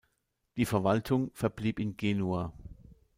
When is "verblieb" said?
1.35-1.77